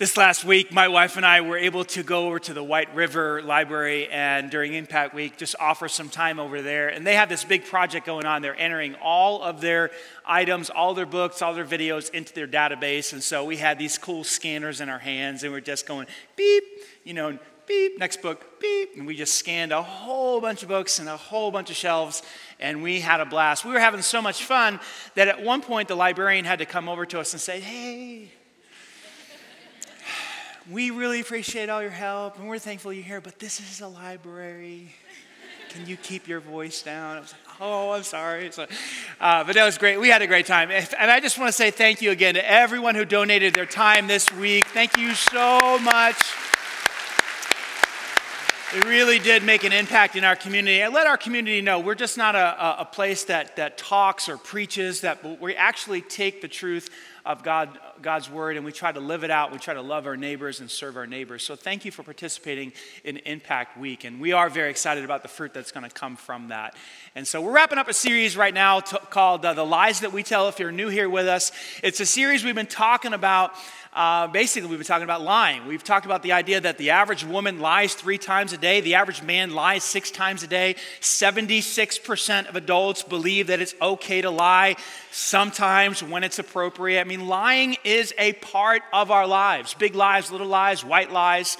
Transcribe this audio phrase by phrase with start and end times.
[0.00, 2.94] This last week, my wife and I were able to go over to the White
[2.94, 6.88] River Library and during Impact Week just offer some time over there.
[6.88, 8.40] And they have this big project going on.
[8.40, 9.90] They're entering all of their
[10.24, 13.12] items, all their books, all their videos into their database.
[13.12, 16.64] And so we had these cool scanners in our hands and we're just going beep,
[17.04, 18.96] you know, beep, next book, beep.
[18.96, 22.22] And we just scanned a whole bunch of books and a whole bunch of shelves
[22.58, 23.66] and we had a blast.
[23.66, 24.80] We were having so much fun
[25.14, 28.30] that at one point the librarian had to come over to us and say, hey,
[30.68, 33.88] we really appreciate all your help and we're thankful you're here, but this is a
[33.88, 34.94] library.
[35.70, 37.16] Can you keep your voice down?
[37.16, 38.50] I was like, oh, I'm sorry.
[38.50, 38.66] So,
[39.20, 40.00] uh, but that was great.
[40.00, 40.70] We had a great time.
[40.70, 44.08] And I just want to say thank you again to everyone who donated their time
[44.08, 44.66] this week.
[44.66, 46.16] Thank you so much.
[48.74, 50.80] It really did make an impact in our community.
[50.80, 54.36] And let our community know we're just not a, a place that, that talks or
[54.36, 56.90] preaches, that we actually take the truth
[57.24, 59.52] of God, God's word and we try to live it out.
[59.52, 61.42] We try to love our neighbors and serve our neighbors.
[61.42, 62.72] So thank you for participating
[63.04, 64.04] in Impact Week.
[64.04, 66.74] And we are very excited about the fruit that's going to come from that.
[67.14, 70.12] And so we're wrapping up a series right now t- called uh, The Lies That
[70.12, 70.48] We Tell.
[70.48, 73.52] If you're new here with us, it's a series we've been talking about
[73.92, 75.66] uh, basically, we've been talking about lying.
[75.66, 78.94] We've talked about the idea that the average woman lies three times a day, the
[78.94, 80.76] average man lies six times a day.
[81.00, 84.76] 76% of adults believe that it's okay to lie
[85.10, 87.00] sometimes when it's appropriate.
[87.00, 91.56] I mean, lying is a part of our lives big lies, little lies, white lies.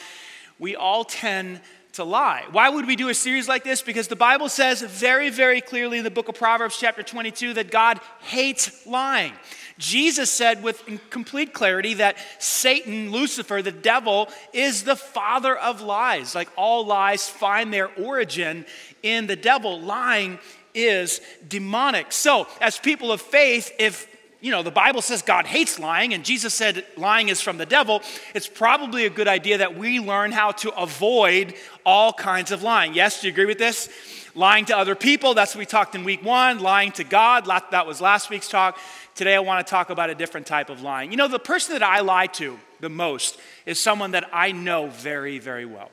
[0.60, 1.60] We all tend
[1.94, 2.44] to lie.
[2.52, 3.82] Why would we do a series like this?
[3.82, 7.72] Because the Bible says very, very clearly in the book of Proverbs, chapter 22, that
[7.72, 9.32] God hates lying.
[9.80, 16.34] Jesus said with complete clarity that Satan, Lucifer, the devil, is the father of lies.
[16.34, 18.66] Like all lies find their origin
[19.02, 19.80] in the devil.
[19.80, 20.38] Lying
[20.74, 22.12] is demonic.
[22.12, 24.06] So, as people of faith, if
[24.40, 27.66] you know, the Bible says God hates lying, and Jesus said lying is from the
[27.66, 28.02] devil,
[28.34, 32.94] it's probably a good idea that we learn how to avoid all kinds of lying.
[32.94, 33.90] Yes, do you agree with this?
[34.34, 36.60] Lying to other people, that's what we talked in week one.
[36.60, 38.78] Lying to God, that was last week's talk.
[39.14, 41.10] Today I want to talk about a different type of lying.
[41.10, 44.88] You know, the person that I lie to the most is someone that I know
[44.88, 45.90] very, very well.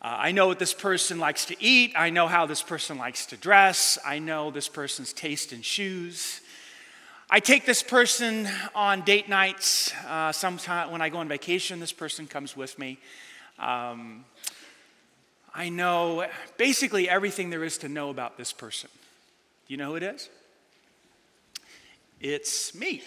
[0.00, 1.94] Uh, I know what this person likes to eat.
[1.96, 3.98] I know how this person likes to dress.
[4.04, 6.42] I know this person's taste in shoes.
[7.30, 9.92] I take this person on date nights.
[10.06, 12.98] Uh, sometime when I go on vacation, this person comes with me.
[13.58, 14.26] Um,
[15.54, 16.26] I know
[16.58, 18.90] basically everything there is to know about this person.
[19.66, 20.28] Do you know who it is?
[22.24, 23.02] It's me.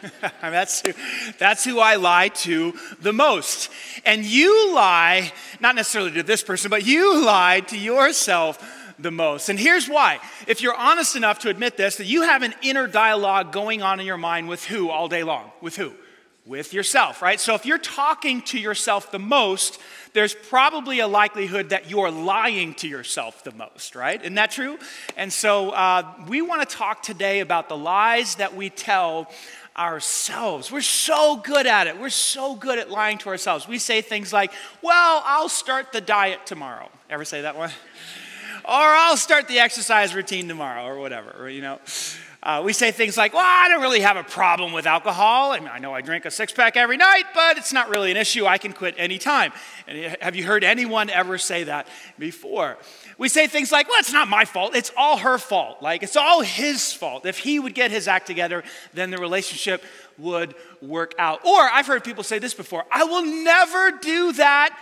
[0.40, 0.94] that's, who,
[1.38, 3.70] that's who I lie to the most.
[4.06, 5.30] And you lie,
[5.60, 8.64] not necessarily to this person, but you lie to yourself
[8.98, 9.50] the most.
[9.50, 10.20] And here's why.
[10.46, 14.00] If you're honest enough to admit this, that you have an inner dialogue going on
[14.00, 15.50] in your mind with who all day long?
[15.60, 15.92] With who?
[16.48, 17.38] With yourself, right?
[17.38, 19.78] So if you're talking to yourself the most,
[20.14, 24.18] there's probably a likelihood that you're lying to yourself the most, right?
[24.18, 24.78] Isn't that true?
[25.18, 29.30] And so uh, we want to talk today about the lies that we tell
[29.76, 30.72] ourselves.
[30.72, 32.00] We're so good at it.
[32.00, 33.68] We're so good at lying to ourselves.
[33.68, 34.50] We say things like,
[34.80, 36.88] well, I'll start the diet tomorrow.
[37.10, 37.68] Ever say that one?
[38.64, 41.78] or I'll start the exercise routine tomorrow, or whatever, or, you know.
[42.40, 45.50] Uh, we say things like, well, I don't really have a problem with alcohol.
[45.50, 48.12] I mean, I know I drink a six pack every night, but it's not really
[48.12, 48.46] an issue.
[48.46, 49.52] I can quit anytime.
[49.88, 52.78] And have you heard anyone ever say that before?
[53.18, 54.76] We say things like, well, it's not my fault.
[54.76, 55.82] It's all her fault.
[55.82, 57.26] Like, it's all his fault.
[57.26, 58.62] If he would get his act together,
[58.94, 59.82] then the relationship
[60.16, 61.44] would work out.
[61.44, 64.78] Or I've heard people say this before I will never do that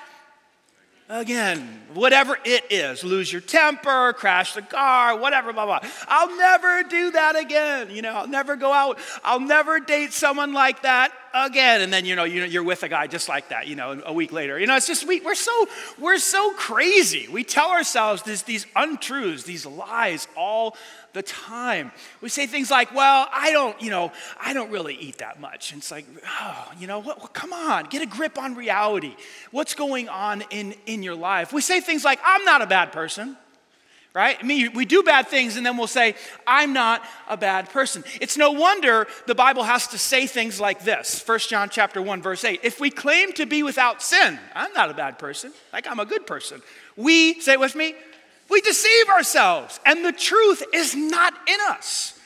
[1.08, 5.80] again, whatever it is, lose your temper, crash the car, whatever, blah, blah.
[6.08, 7.90] I'll never do that again.
[7.90, 8.98] You know, I'll never go out.
[9.24, 11.80] I'll never date someone like that again.
[11.80, 14.32] And then, you know, you're with a guy just like that, you know, a week
[14.32, 14.58] later.
[14.58, 15.68] You know, it's just, we, we're so,
[15.98, 17.28] we're so crazy.
[17.28, 20.76] We tell ourselves this, these untruths, these lies all
[21.16, 21.92] the time.
[22.20, 25.72] We say things like, well, I don't, you know, I don't really eat that much.
[25.72, 26.04] And it's like,
[26.40, 29.16] oh, you know, what, come on, get a grip on reality.
[29.50, 31.54] What's going on in, in your life?
[31.54, 33.38] We say things like, I'm not a bad person.
[34.12, 34.38] Right?
[34.40, 38.02] I mean, we do bad things and then we'll say, I'm not a bad person.
[38.18, 42.22] It's no wonder the Bible has to say things like this 1 John chapter 1,
[42.22, 42.60] verse 8.
[42.62, 46.06] If we claim to be without sin, I'm not a bad person, like I'm a
[46.06, 46.62] good person.
[46.96, 47.94] We, say it with me,
[48.48, 52.18] we deceive ourselves, and the truth is not in us.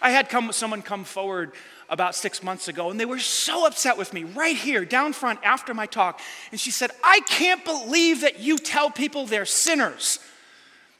[0.00, 1.52] I had come, someone come forward
[1.88, 5.40] about six months ago, and they were so upset with me right here, down front,
[5.42, 6.20] after my talk.
[6.50, 10.18] And she said, I can't believe that you tell people they're sinners.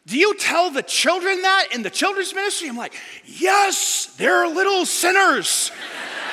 [0.07, 2.69] Do you tell the children that in the children's ministry?
[2.69, 2.95] I'm like,
[3.25, 5.71] yes, they're little sinners.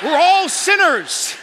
[0.02, 1.34] We're all sinners.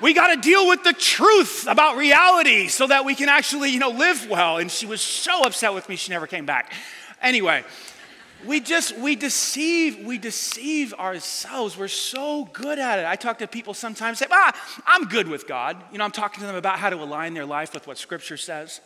[0.00, 3.78] We got to deal with the truth about reality so that we can actually, you
[3.78, 4.58] know, live well.
[4.58, 6.72] And she was so upset with me, she never came back.
[7.20, 7.64] Anyway,
[8.46, 13.48] we just we deceive we deceive ourselves we're so good at it i talk to
[13.48, 14.52] people sometimes say ah
[14.86, 17.44] i'm good with god you know i'm talking to them about how to align their
[17.44, 18.80] life with what scripture says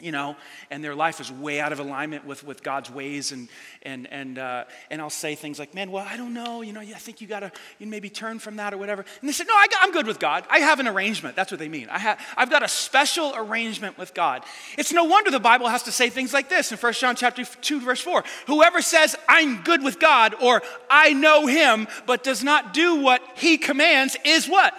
[0.00, 0.36] you know,
[0.70, 3.32] and their life is way out of alignment with, with God's ways.
[3.32, 3.48] And,
[3.82, 6.80] and, and, uh, and I'll say things like, man, well, I don't know, you know,
[6.80, 9.04] I think you got to you maybe turn from that or whatever.
[9.20, 10.44] And they said, no, I, am good with God.
[10.48, 11.36] I have an arrangement.
[11.36, 11.88] That's what they mean.
[11.90, 14.44] I have, I've got a special arrangement with God.
[14.76, 17.44] It's no wonder the Bible has to say things like this in 1 John chapter
[17.44, 18.24] 2, verse 4.
[18.46, 23.22] Whoever says, I'm good with God or I know him, but does not do what
[23.34, 24.74] he commands is what?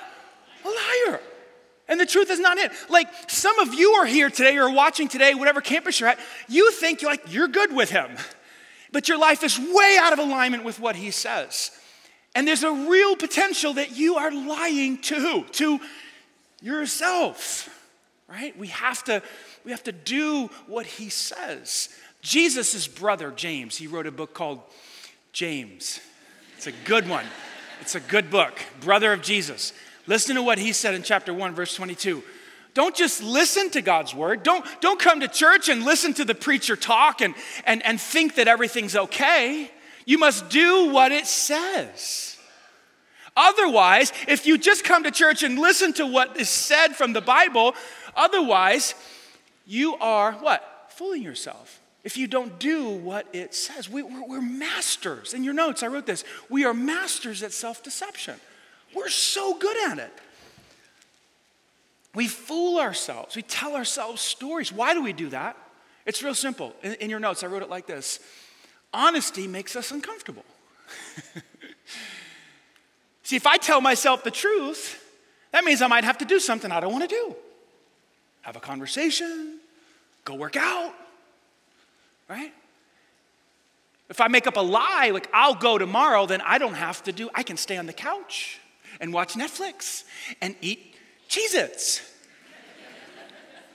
[0.64, 1.22] A liar.
[1.90, 2.72] And the truth is not it.
[2.88, 6.72] Like some of you are here today or watching today, whatever campus you're at, you
[6.72, 8.12] think you're like you're good with him.
[8.92, 11.72] But your life is way out of alignment with what he says.
[12.36, 15.44] And there's a real potential that you are lying to who?
[15.44, 15.80] To
[16.62, 17.76] yourself.
[18.28, 18.58] Right?
[18.58, 19.24] We have to
[19.66, 21.90] we have to do what he says.
[22.22, 24.62] Jesus' brother James, he wrote a book called
[25.34, 26.00] James.
[26.56, 27.26] It's a good one.
[27.82, 28.54] It's a good book.
[28.80, 29.74] Brother of Jesus.
[30.10, 32.24] Listen to what he said in chapter 1, verse 22.
[32.74, 34.42] Don't just listen to God's word.
[34.42, 38.34] Don't, don't come to church and listen to the preacher talk and, and, and think
[38.36, 39.70] that everything's okay.
[40.06, 42.38] You must do what it says.
[43.38, 47.22] Otherwise, if you just come to church and listen to what is said from the
[47.22, 47.76] Bible,
[48.16, 48.96] otherwise,
[49.68, 50.88] you are what?
[50.90, 51.80] Fooling yourself.
[52.04, 55.36] If you don't do what it says, we, we're, we're masters.
[55.36, 58.40] In your notes, I wrote this we are masters at self deception.
[58.94, 60.14] We're so good at it.
[62.16, 63.36] We fool ourselves.
[63.36, 64.72] We tell ourselves stories.
[64.74, 65.56] Why do we do that?
[66.06, 66.74] It's real simple.
[66.82, 68.20] In, in your notes, I wrote it like this
[68.94, 70.46] Honesty makes us uncomfortable.
[73.24, 75.06] See, if I tell myself the truth,
[75.52, 77.36] that means I might have to do something I don't want to do.
[78.42, 79.60] Have a conversation,
[80.26, 80.96] go work out,
[82.28, 82.52] right?
[84.10, 87.12] If I make up a lie, like I'll go tomorrow, then I don't have to
[87.12, 88.60] do, I can stay on the couch
[89.00, 90.04] and watch Netflix
[90.42, 90.96] and eat
[91.30, 92.02] Cheez Its.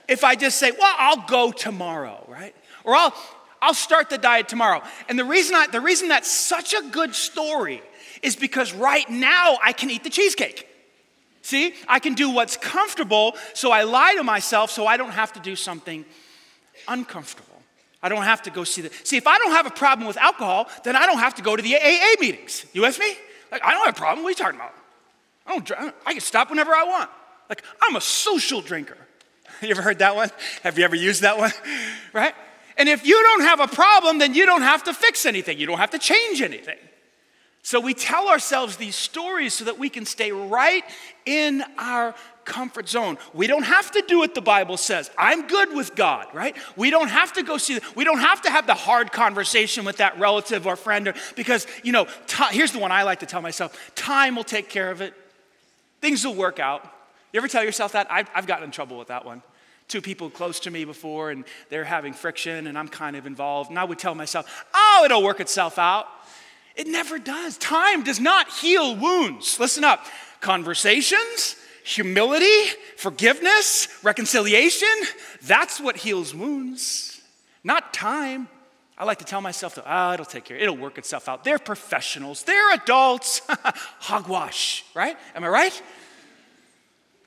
[0.07, 2.55] if I just say, well, I'll go tomorrow, right?
[2.83, 3.13] Or I'll,
[3.61, 4.81] I'll start the diet tomorrow.
[5.09, 7.81] And the reason, I, the reason that's such a good story
[8.21, 10.67] is because right now I can eat the cheesecake.
[11.41, 15.31] See, I can do what's comfortable, so I lie to myself so I don't have
[15.33, 16.03] to do something
[16.87, 17.61] uncomfortable.
[18.01, 18.91] I don't have to go see the.
[19.03, 21.55] See, if I don't have a problem with alcohol, then I don't have to go
[21.55, 22.65] to the AA meetings.
[22.73, 23.15] You with me?
[23.51, 24.23] Like, I don't have a problem.
[24.23, 24.73] What are you talking about?
[25.45, 25.93] I don't drink.
[26.05, 27.09] I can stop whenever I want.
[27.49, 28.97] Like, I'm a social drinker.
[29.61, 30.29] You ever heard that one?
[30.63, 31.51] Have you ever used that one?
[32.13, 32.35] Right?
[32.77, 35.57] And if you don't have a problem, then you don't have to fix anything.
[35.57, 36.77] You don't have to change anything.
[37.65, 40.83] So we tell ourselves these stories so that we can stay right
[41.25, 42.13] in our
[42.43, 43.17] comfort zone.
[43.33, 45.09] We don't have to do what the Bible says.
[45.17, 46.55] I'm good with God, right?
[46.75, 49.97] We don't have to go see, we don't have to have the hard conversation with
[49.97, 53.25] that relative or friend or, because, you know, t- here's the one I like to
[53.25, 55.15] tell myself time will take care of it.
[56.05, 56.83] Things will work out.
[57.33, 58.05] You ever tell yourself that?
[58.11, 59.41] I've, I've gotten in trouble with that one.
[59.87, 63.71] Two people close to me before, and they're having friction, and I'm kind of involved.
[63.71, 66.05] And I would tell myself, oh, it'll work itself out.
[66.75, 67.57] It never does.
[67.57, 69.59] Time does not heal wounds.
[69.59, 70.05] Listen up.
[70.41, 74.87] Conversations, humility, forgiveness, reconciliation,
[75.41, 77.19] that's what heals wounds,
[77.63, 78.47] not time.
[78.97, 81.43] I like to tell myself, that, oh, it'll take care, it'll work itself out.
[81.43, 83.41] They're professionals, they're adults.
[83.99, 85.17] Hogwash, right?
[85.35, 85.83] Am I right?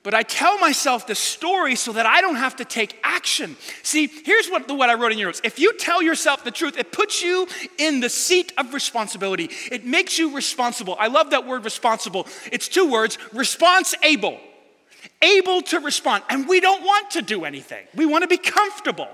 [0.09, 3.55] But I tell myself the story so that I don't have to take action.
[3.83, 5.39] See, here's what, what I wrote in your notes.
[5.43, 7.47] If you tell yourself the truth, it puts you
[7.77, 9.51] in the seat of responsibility.
[9.71, 10.95] It makes you responsible.
[10.97, 12.25] I love that word responsible.
[12.51, 14.39] It's two words response able.
[15.21, 16.23] Able to respond.
[16.27, 19.09] And we don't want to do anything, we want to be comfortable.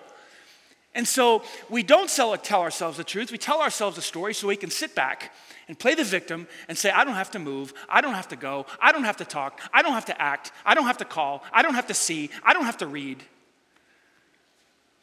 [0.94, 3.34] And so we don't tell ourselves the truth.
[3.34, 5.34] We tell ourselves a story so we can sit back
[5.67, 7.74] and play the victim and say, I don't have to move.
[7.89, 8.65] I don't have to go.
[8.79, 9.62] I don't have to talk.
[9.74, 10.51] I don't have to act.
[10.65, 11.43] I don't have to call.
[11.51, 12.29] I don't have to see.
[12.43, 13.24] I don't have to read.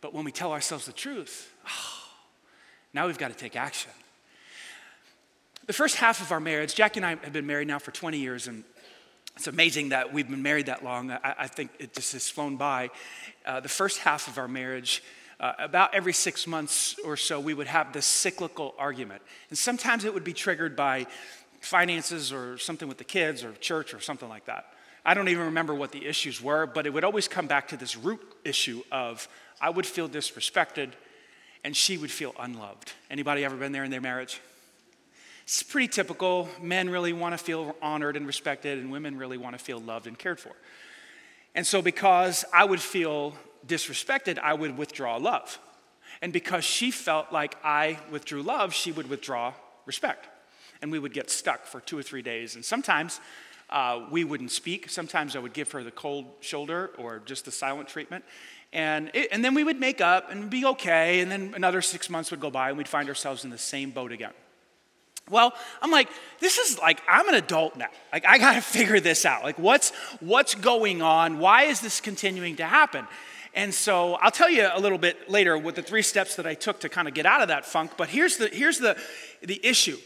[0.00, 2.08] But when we tell ourselves the truth, oh,
[2.92, 3.90] now we've got to take action.
[5.66, 8.18] The first half of our marriage, Jackie and I have been married now for 20
[8.18, 8.64] years, and
[9.36, 11.12] it's amazing that we've been married that long.
[11.12, 12.90] I, I think it just has flown by.
[13.46, 15.04] Uh, the first half of our marriage,
[15.42, 19.20] uh, about every six months or so, we would have this cyclical argument.
[19.50, 21.06] And sometimes it would be triggered by
[21.60, 24.66] finances or something with the kids or church or something like that.
[25.04, 27.76] I don't even remember what the issues were, but it would always come back to
[27.76, 29.28] this root issue of
[29.60, 30.92] I would feel disrespected
[31.64, 32.92] and she would feel unloved.
[33.10, 34.40] Anybody ever been there in their marriage?
[35.42, 36.48] It's pretty typical.
[36.60, 40.06] Men really want to feel honored and respected, and women really want to feel loved
[40.06, 40.52] and cared for.
[41.54, 43.34] And so, because I would feel
[43.66, 45.58] disrespected, I would withdraw love.
[46.20, 49.54] And because she felt like I withdrew love, she would withdraw
[49.86, 50.28] respect.
[50.80, 52.54] And we would get stuck for two or three days.
[52.54, 53.20] And sometimes
[53.70, 54.90] uh, we wouldn't speak.
[54.90, 58.24] Sometimes I would give her the cold shoulder or just the silent treatment.
[58.72, 61.20] And, it, and then we would make up and be okay.
[61.20, 63.90] And then another six months would go by and we'd find ourselves in the same
[63.90, 64.32] boat again.
[65.30, 66.08] Well, I'm like,
[66.40, 67.88] this is like, I'm an adult now.
[68.12, 69.44] Like, I got to figure this out.
[69.44, 69.90] Like, what's,
[70.20, 71.38] what's going on?
[71.38, 73.06] Why is this continuing to happen?
[73.54, 76.54] And so I'll tell you a little bit later with the three steps that I
[76.54, 77.92] took to kind of get out of that funk.
[77.96, 78.96] But here's the, here's the,
[79.42, 79.98] the issue.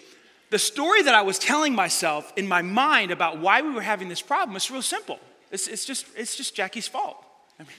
[0.50, 4.08] The story that I was telling myself in my mind about why we were having
[4.08, 5.20] this problem was real simple.
[5.52, 7.16] It's, it's, just, it's just Jackie's fault.
[7.58, 7.72] I mean,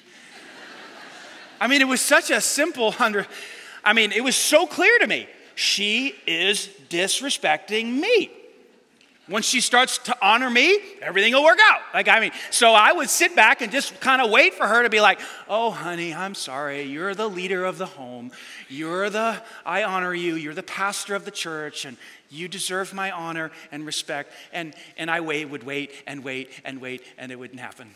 [1.62, 3.28] I mean, it was such a simple under,
[3.84, 5.28] I mean, it was so clear to me.
[5.56, 8.32] She is disrespecting me.
[9.30, 11.82] Once she starts to honor me, everything will work out.
[11.94, 14.84] Like, I mean, so I would sit back and just kind of wait for her
[14.84, 15.20] to be like,
[15.50, 16.84] oh, honey, I'm sorry.
[16.84, 18.32] You're the leader of the home.
[18.70, 20.36] You're the, I honor you.
[20.36, 21.98] You're the pastor of the church, and
[22.30, 24.32] you deserve my honor and respect.
[24.54, 27.90] And, and I wait, would wait and wait and wait, and it wouldn't happen.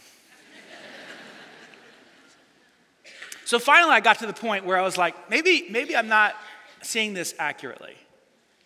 [3.45, 6.35] so finally, I got to the point where I was like, maybe, maybe I'm not
[6.81, 7.95] seeing this accurately.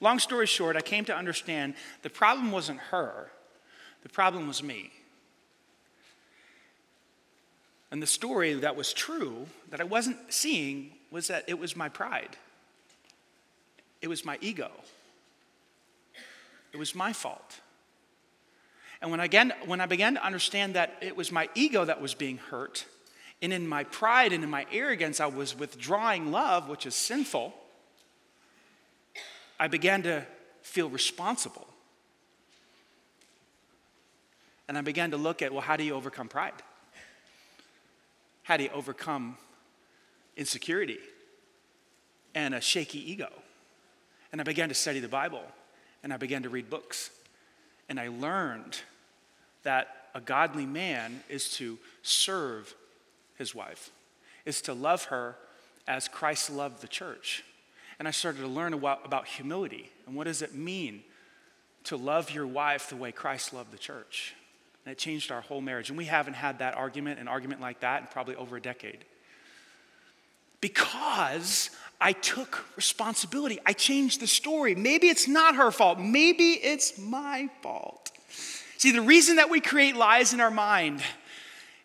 [0.02, 3.32] Long story short, I came to understand the problem wasn't her,
[4.04, 4.92] the problem was me.
[7.92, 11.88] And the story that was true, that I wasn't seeing, was that it was my
[11.88, 12.36] pride.
[14.02, 14.70] It was my ego.
[16.74, 17.62] It was my fault.
[19.02, 22.02] And when I, began, when I began to understand that it was my ego that
[22.02, 22.86] was being hurt,
[23.42, 27.54] and in my pride and in my arrogance, I was withdrawing love, which is sinful,
[29.60, 30.26] I began to
[30.62, 31.68] feel responsible.
[34.68, 36.54] And I began to look at well, how do you overcome pride?
[38.44, 39.38] How do you overcome
[40.36, 41.00] insecurity
[42.34, 43.30] and a shaky ego?
[44.32, 45.44] And I began to study the Bible
[46.04, 47.10] and I began to read books.
[47.88, 48.80] And I learned
[49.64, 52.74] that a godly man is to serve
[53.38, 53.92] his wife,
[54.46, 55.36] is to love her
[55.88, 57.44] as Christ loved the church
[58.00, 61.04] and I started to learn about, humility and what does it mean
[61.86, 64.34] to love your wife the way Christ loved the church.
[64.86, 65.90] And it changed our whole marriage.
[65.90, 69.06] And we haven't had that argument, an argument like that, in probably over a decade.
[70.62, 71.70] Because
[72.02, 73.60] I took responsibility.
[73.66, 74.76] I changed the story.
[74.76, 76.00] Maybe it's not her fault.
[76.00, 78.12] Maybe it's my fault.
[78.78, 81.02] See, the reason that we create lies in our mind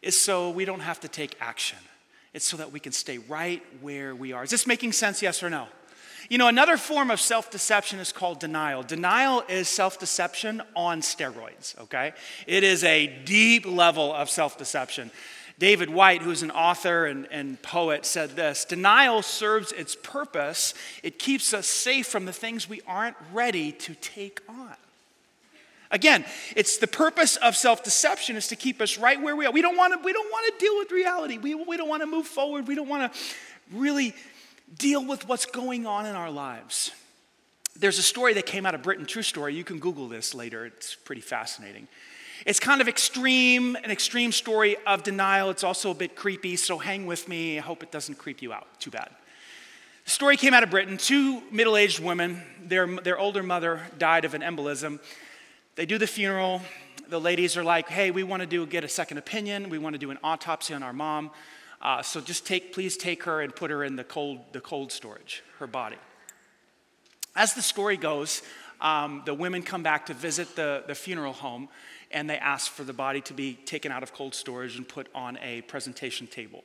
[0.02, 1.78] is so we don't have to take action.
[2.32, 4.44] It's so that we can stay right where we are.
[4.44, 5.68] Is this making sense, yes or no?
[6.30, 8.84] You know, another form of self deception is called denial.
[8.84, 12.12] Denial is self deception on steroids, okay?
[12.46, 15.10] It is a deep level of self deception.
[15.58, 20.72] David Whyte, who's an author and, and poet, said this Denial serves its purpose.
[21.02, 24.76] It keeps us safe from the things we aren't ready to take on.
[25.90, 29.52] Again, it's the purpose of self deception is to keep us right where we are.
[29.52, 31.38] We don't want to, we don't want to deal with reality.
[31.38, 32.68] We, we don't want to move forward.
[32.68, 33.18] We don't want to
[33.72, 34.14] really
[34.76, 36.92] deal with what's going on in our lives.
[37.78, 39.54] There's a story that came out of Britain, true story.
[39.54, 41.88] You can Google this later, it's pretty fascinating.
[42.46, 45.50] It's kind of extreme, an extreme story of denial.
[45.50, 47.58] It's also a bit creepy, so hang with me.
[47.58, 49.10] I hope it doesn't creep you out too bad.
[50.06, 50.96] The story came out of Britain.
[50.96, 55.00] Two middle aged women, their, their older mother died of an embolism.
[55.76, 56.62] They do the funeral.
[57.08, 59.68] The ladies are like, hey, we want to do, get a second opinion.
[59.68, 61.30] We want to do an autopsy on our mom.
[61.80, 64.92] Uh, so just take, please take her and put her in the cold, the cold
[64.92, 65.96] storage, her body.
[67.34, 68.42] As the story goes,
[68.80, 71.68] um, the women come back to visit the, the funeral home
[72.10, 75.08] and they ask for the body to be taken out of cold storage and put
[75.14, 76.64] on a presentation table.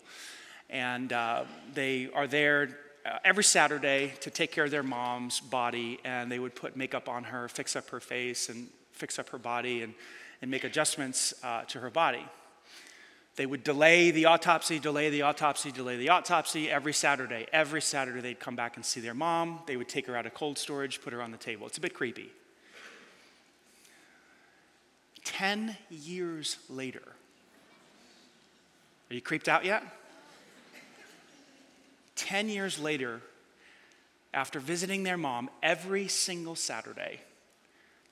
[0.69, 1.43] And uh,
[1.73, 6.39] they are there uh, every Saturday to take care of their mom's body, and they
[6.39, 9.93] would put makeup on her, fix up her face, and fix up her body, and,
[10.41, 12.25] and make adjustments uh, to her body.
[13.35, 17.47] They would delay the autopsy, delay the autopsy, delay the autopsy every Saturday.
[17.51, 19.59] Every Saturday, they'd come back and see their mom.
[19.65, 21.67] They would take her out of cold storage, put her on the table.
[21.67, 22.31] It's a bit creepy.
[25.25, 27.01] 10 years later,
[29.09, 29.83] are you creeped out yet?
[32.15, 33.19] 10 years later,
[34.33, 37.19] after visiting their mom every single Saturday,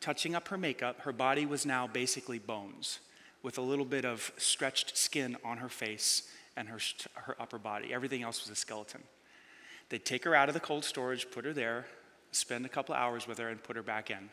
[0.02, 3.00] touching up her makeup, her body was now basically bones
[3.44, 6.80] with a little bit of stretched skin on her face and her,
[7.14, 7.94] her upper body.
[7.94, 9.04] Everything else was a skeleton.
[9.90, 11.86] They'd take her out of the cold storage, put her there.
[12.32, 14.30] spend a couple hours with her, and put her back in.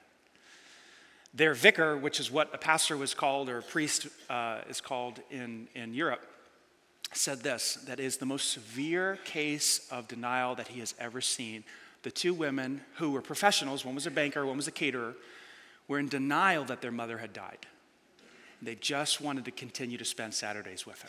[1.35, 5.21] Their vicar, which is what a pastor was called or a priest uh, is called
[5.31, 6.27] in, in Europe,
[7.13, 11.63] said this that is the most severe case of denial that he has ever seen.
[12.03, 15.15] The two women who were professionals, one was a banker, one was a caterer,
[15.87, 17.67] were in denial that their mother had died.
[18.63, 21.09] They just wanted to continue to spend Saturdays with her.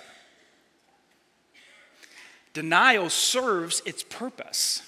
[2.54, 4.84] Denial serves its purpose.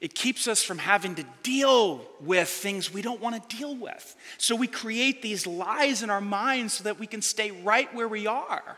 [0.00, 4.16] It keeps us from having to deal with things we don't want to deal with.
[4.38, 8.08] So we create these lies in our minds so that we can stay right where
[8.08, 8.76] we are.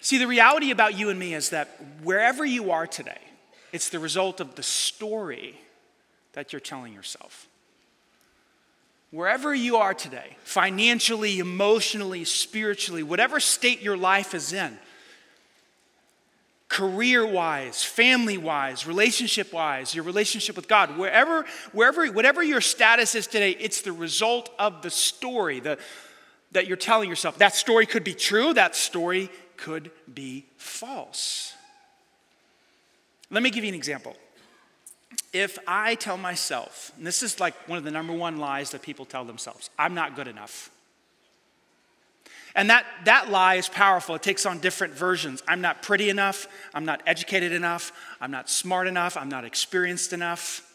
[0.00, 3.20] See, the reality about you and me is that wherever you are today,
[3.72, 5.58] it's the result of the story
[6.32, 7.48] that you're telling yourself.
[9.14, 14.76] Wherever you are today, financially, emotionally, spiritually, whatever state your life is in,
[16.68, 23.14] career wise, family wise, relationship wise, your relationship with God, wherever, wherever, whatever your status
[23.14, 25.78] is today, it's the result of the story the,
[26.50, 27.38] that you're telling yourself.
[27.38, 31.54] That story could be true, that story could be false.
[33.30, 34.16] Let me give you an example.
[35.34, 38.82] If I tell myself, and this is like one of the number one lies that
[38.82, 40.70] people tell themselves, I'm not good enough.
[42.54, 44.14] And that, that lie is powerful.
[44.14, 45.42] It takes on different versions.
[45.48, 46.46] I'm not pretty enough.
[46.72, 47.90] I'm not educated enough.
[48.20, 49.16] I'm not smart enough.
[49.16, 50.72] I'm not experienced enough.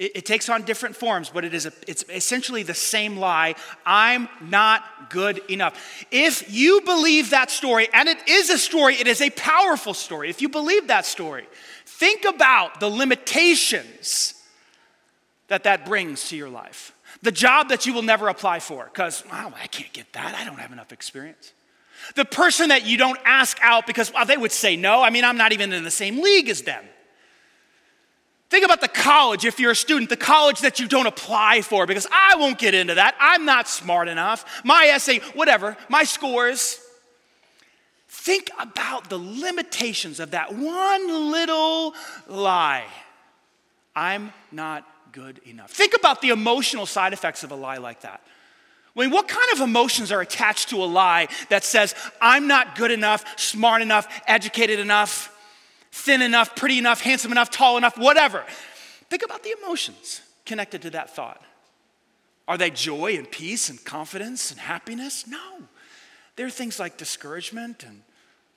[0.00, 3.54] It, it takes on different forms, but it is a, it's essentially the same lie.
[3.84, 6.06] I'm not good enough.
[6.10, 10.30] If you believe that story, and it is a story, it is a powerful story.
[10.30, 11.46] If you believe that story,
[11.84, 14.34] think about the limitations
[15.48, 16.92] that that brings to your life.
[17.22, 20.34] The job that you will never apply for because, wow, I can't get that.
[20.34, 21.52] I don't have enough experience.
[22.14, 25.02] The person that you don't ask out because, well, they would say no.
[25.02, 26.82] I mean, I'm not even in the same league as them.
[28.50, 31.86] Think about the college, if you're a student, the college that you don't apply for
[31.86, 33.14] because I won't get into that.
[33.20, 34.44] I'm not smart enough.
[34.64, 36.80] My essay, whatever, my scores.
[38.08, 41.94] Think about the limitations of that one little
[42.26, 42.86] lie.
[43.94, 45.70] I'm not good enough.
[45.70, 48.20] Think about the emotional side effects of a lie like that.
[48.96, 52.74] I mean, what kind of emotions are attached to a lie that says, I'm not
[52.74, 55.32] good enough, smart enough, educated enough,
[55.92, 58.44] thin enough, pretty enough, handsome enough, tall enough, whatever?
[59.08, 61.42] Think about the emotions connected to that thought.
[62.48, 65.26] Are they joy and peace and confidence and happiness?
[65.26, 65.62] No.
[66.36, 67.84] They're things like discouragement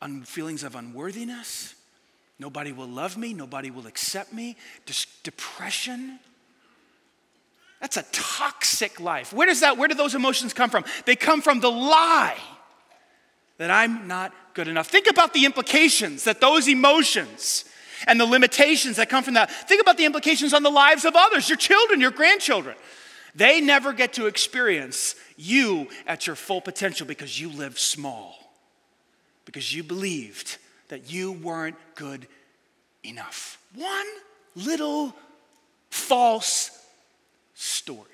[0.02, 1.76] and feelings of unworthiness.
[2.40, 3.34] Nobody will love me.
[3.34, 4.58] Nobody will accept me.
[5.24, 6.20] depression.
[7.80, 9.34] That's a toxic life.
[9.34, 10.86] Where does that, where do those emotions come from?
[11.06, 12.38] They come from the lie
[13.58, 14.88] that I'm not good enough.
[14.88, 17.66] Think about the implications that those emotions
[18.08, 19.50] and the limitations that come from that.
[19.68, 22.76] Think about the implications on the lives of others, your children, your grandchildren.
[23.36, 28.36] They never get to experience you at your full potential because you lived small,
[29.46, 30.58] because you believed
[30.90, 32.28] that you weren't good
[33.04, 33.60] enough.
[33.74, 34.06] One
[34.56, 35.16] little
[35.90, 36.72] false
[37.56, 38.10] story.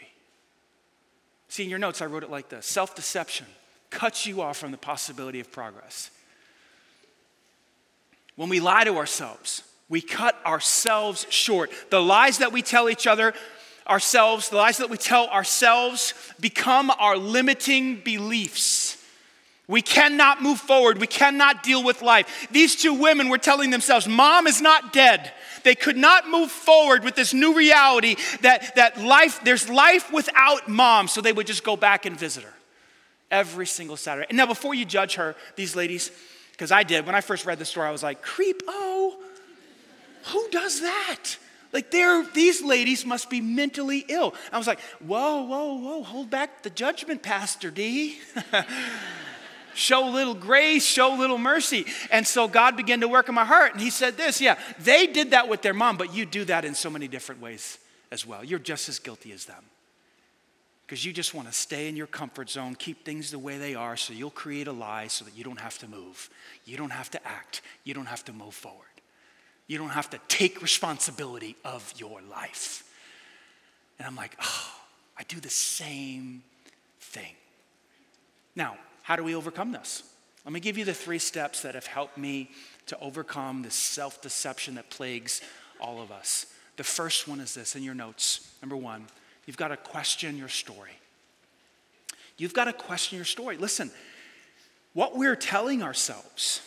[1.49, 3.47] See, in your notes, I wrote it like this self deception
[3.89, 6.11] cuts you off from the possibility of progress.
[8.35, 11.71] When we lie to ourselves, we cut ourselves short.
[11.89, 13.33] The lies that we tell each other,
[13.87, 18.95] ourselves, the lies that we tell ourselves become our limiting beliefs.
[19.67, 20.99] We cannot move forward.
[20.99, 22.47] We cannot deal with life.
[22.51, 25.33] These two women were telling themselves, Mom is not dead.
[25.63, 30.69] They could not move forward with this new reality that, that life, there's life without
[30.69, 32.53] mom, so they would just go back and visit her
[33.31, 34.27] every single Saturday.
[34.29, 36.11] And now, before you judge her, these ladies,
[36.51, 39.15] because I did, when I first read the story, I was like, creep, oh,
[40.25, 41.37] who does that?
[41.71, 44.33] Like, they're, these ladies must be mentally ill.
[44.51, 48.17] I was like, whoa, whoa, whoa, hold back the judgment, Pastor D.
[49.75, 51.85] show little grace, show little mercy.
[52.11, 53.73] And so God began to work in my heart.
[53.73, 56.65] And He said this yeah, they did that with their mom, but you do that
[56.65, 57.77] in so many different ways
[58.11, 58.43] as well.
[58.43, 59.63] You're just as guilty as them.
[60.89, 63.75] Because you just want to stay in your comfort zone, keep things the way they
[63.75, 66.31] are, so you'll create a lie so that you don't have to move.
[66.65, 67.61] You don't have to act.
[67.83, 68.87] You don't have to move forward.
[69.67, 72.91] You don't have to take responsibility of your life.
[73.99, 74.71] And I'm like, oh,
[75.15, 76.41] I do the same
[76.99, 77.35] thing.
[78.55, 80.01] Now, how do we overcome this?
[80.43, 82.49] Let me give you the three steps that have helped me
[82.87, 85.41] to overcome this self deception that plagues
[85.79, 86.47] all of us.
[86.77, 88.51] The first one is this in your notes.
[88.63, 89.05] Number one,
[89.49, 90.91] you've got to question your story.
[92.37, 93.57] You've got to question your story.
[93.57, 93.89] Listen,
[94.93, 96.61] what we're telling ourselves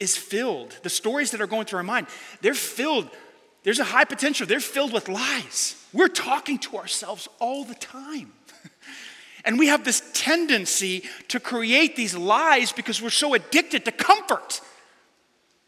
[0.00, 2.06] is filled, the stories that are going through our mind,
[2.40, 3.10] they're filled
[3.64, 4.46] there's a high potential.
[4.46, 5.82] They're filled with lies.
[5.92, 8.32] We're talking to ourselves all the time.
[9.44, 14.60] and we have this tendency to create these lies because we're so addicted to comfort.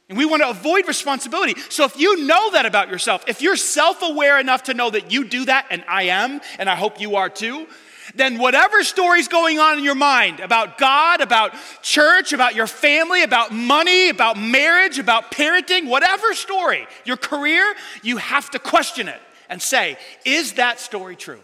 [0.08, 1.58] And we want to avoid responsibility.
[1.68, 5.10] So if you know that about yourself, if you're self aware enough to know that
[5.10, 7.66] you do that, and I am, and I hope you are too,
[8.14, 13.22] then whatever story's going on in your mind about God, about church, about your family,
[13.24, 19.20] about money, about marriage, about parenting, whatever story, your career, you have to question it
[19.48, 21.40] and say, is that story true?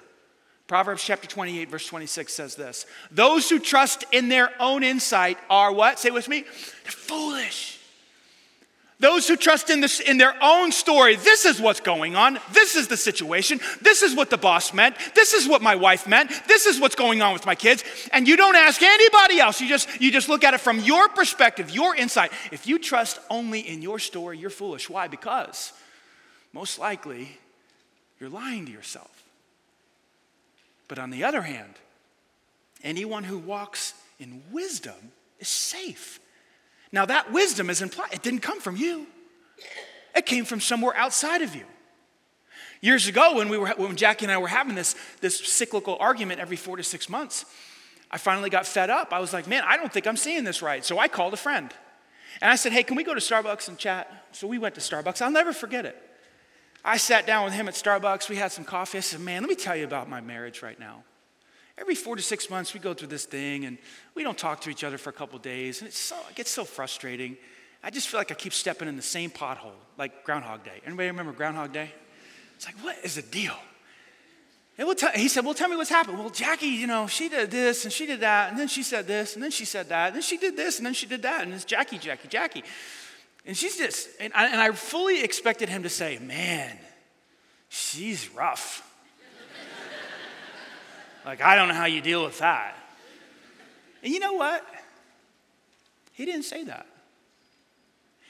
[0.68, 5.72] Proverbs chapter 28, verse 26 says this Those who trust in their own insight are
[5.72, 5.98] what?
[5.98, 6.44] Say with me,
[6.84, 7.71] they're foolish.
[9.02, 12.38] Those who trust in, this, in their own story, this is what's going on.
[12.52, 13.58] This is the situation.
[13.80, 14.94] This is what the boss meant.
[15.16, 16.30] This is what my wife meant.
[16.46, 17.82] This is what's going on with my kids.
[18.12, 19.60] And you don't ask anybody else.
[19.60, 22.30] You just, you just look at it from your perspective, your insight.
[22.52, 24.88] If you trust only in your story, you're foolish.
[24.88, 25.08] Why?
[25.08, 25.72] Because
[26.52, 27.40] most likely
[28.20, 29.24] you're lying to yourself.
[30.86, 31.74] But on the other hand,
[32.84, 35.10] anyone who walks in wisdom
[35.40, 36.20] is safe.
[36.92, 39.06] Now, that wisdom is implied, it didn't come from you,
[40.14, 41.64] it came from somewhere outside of you.
[42.82, 46.40] Years ago, when, we were, when Jackie and I were having this, this cyclical argument
[46.40, 47.46] every four to six months,
[48.10, 49.12] I finally got fed up.
[49.12, 50.84] I was like, man, I don't think I'm seeing this right.
[50.84, 51.72] So I called a friend.
[52.40, 54.10] And I said, hey, can we go to Starbucks and chat?
[54.32, 55.22] So we went to Starbucks.
[55.22, 55.96] I'll never forget it.
[56.84, 58.28] I sat down with him at Starbucks.
[58.28, 58.98] We had some coffee.
[58.98, 61.04] I said, man, let me tell you about my marriage right now.
[61.78, 63.78] Every four to six months, we go through this thing and
[64.14, 65.80] we don't talk to each other for a couple days.
[65.80, 67.36] And it's so, it gets so frustrating.
[67.82, 70.80] I just feel like I keep stepping in the same pothole, like Groundhog Day.
[70.86, 71.90] Anybody remember Groundhog Day?
[72.56, 73.56] It's like, what is the deal?
[75.14, 76.18] he said, Well, tell me what's happened.
[76.18, 79.06] Well, Jackie, you know, she did this and she did that, and then she said
[79.06, 81.22] this, and then she said that, and then she did this, and then she did
[81.22, 82.64] that, and it's Jackie, Jackie, Jackie.
[83.44, 86.76] And she's just, and I, and I fully expected him to say, Man,
[87.68, 88.88] she's rough.
[91.24, 92.76] Like, I don't know how you deal with that.
[94.02, 94.64] And you know what?
[96.12, 96.86] He didn't say that.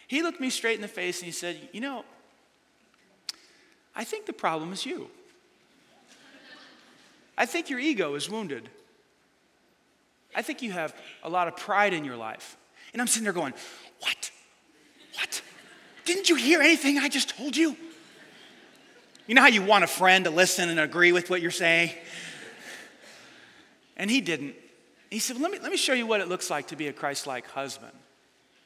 [0.06, 2.04] He looked me straight in the face and he said, You know,
[3.94, 5.08] I think the problem is you.
[7.36, 8.68] I think your ego is wounded.
[10.34, 12.56] I think you have a lot of pride in your life.
[12.92, 13.54] And I'm sitting there going,
[14.00, 14.30] What?
[15.14, 15.42] What?
[16.04, 17.76] Didn't you hear anything I just told you?
[19.26, 21.92] You know how you want a friend to listen and agree with what you're saying?
[23.96, 24.54] And he didn't.
[25.10, 26.88] He said, well, let, me, let me show you what it looks like to be
[26.88, 27.92] a Christ like husband,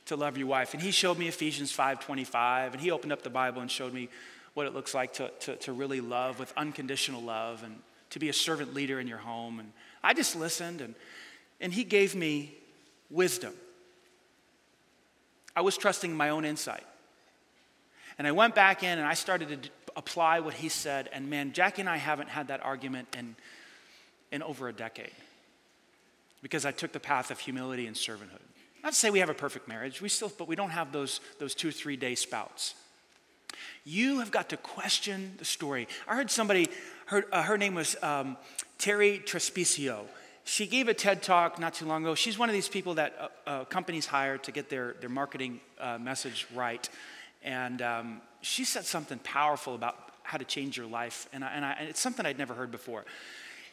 [0.06, 0.74] to love your wife.
[0.74, 4.08] And he showed me Ephesians 5.25, and he opened up the Bible and showed me
[4.54, 7.76] what it looks like to, to, to really love with unconditional love and
[8.10, 9.58] to be a servant leader in your home.
[9.58, 10.94] And I just listened, and,
[11.60, 12.54] and he gave me
[13.10, 13.52] wisdom.
[15.54, 16.84] I was trusting my own insight.
[18.18, 21.08] And I went back in and I started to apply what he said.
[21.12, 23.36] And man, Jackie and I haven't had that argument in,
[24.32, 25.12] in over a decade
[26.42, 28.42] because I took the path of humility and servanthood.
[28.82, 31.20] Not to say we have a perfect marriage, we still, but we don't have those,
[31.38, 32.74] those two, three day spouts.
[33.84, 35.88] You have got to question the story.
[36.06, 36.68] I heard somebody,
[37.06, 38.36] her, uh, her name was um,
[38.78, 40.04] Terri Trespicio.
[40.44, 42.14] She gave a TED talk not too long ago.
[42.14, 45.60] She's one of these people that uh, uh, companies hire to get their, their marketing
[45.80, 46.88] uh, message right.
[47.42, 51.28] And um, she said something powerful about how to change your life.
[51.32, 53.04] And, I, and, I, and it's something I'd never heard before.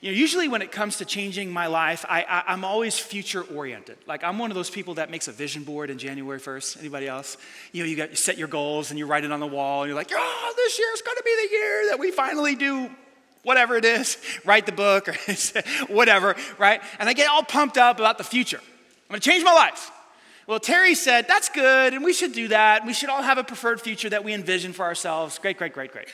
[0.04, 3.42] You know, usually when it comes to changing my life, I, I, am always future
[3.42, 3.98] oriented.
[4.06, 6.80] Like I'm one of those people that makes a vision board in January 1st.
[6.80, 7.38] Anybody else?
[7.72, 9.84] You know, you, got, you set your goals and you write it on the wall
[9.84, 12.90] and you're like, oh, this year's going to be the year that we finally do
[13.44, 15.16] whatever it is, write the book or
[15.88, 16.82] whatever, right?
[17.00, 18.60] And I get all pumped up about the future.
[18.60, 19.90] I'm going to change my life.
[20.48, 22.86] Well, Terri said, that's good, and we should do that.
[22.86, 25.40] We should all have a preferred future that we envision for ourselves.
[25.40, 26.10] Great, great, great, great.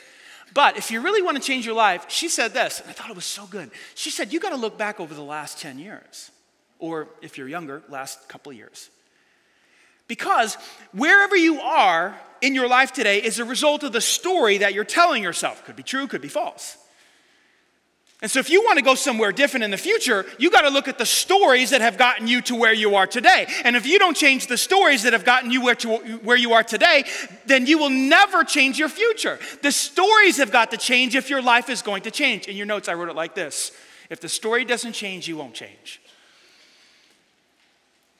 [0.54, 3.10] But if you really want to change your life, she said this, and I thought
[3.10, 3.70] it was so good.
[3.94, 6.30] She said, You got to look back over the last 10 years,
[6.78, 8.90] or if you're younger, last couple years.
[10.08, 10.56] Because
[10.92, 14.84] wherever you are in your life today is a result of the story that you're
[14.84, 15.64] telling yourself.
[15.64, 16.76] Could be true, could be false.
[18.22, 20.68] And so, if you want to go somewhere different in the future, you got to
[20.68, 23.46] look at the stories that have gotten you to where you are today.
[23.64, 26.52] And if you don't change the stories that have gotten you where, to, where you
[26.52, 27.04] are today,
[27.46, 29.38] then you will never change your future.
[29.62, 32.46] The stories have got to change if your life is going to change.
[32.46, 33.72] In your notes, I wrote it like this
[34.10, 36.00] If the story doesn't change, you won't change.